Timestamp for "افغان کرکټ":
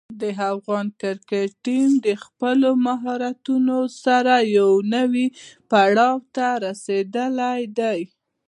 0.53-1.49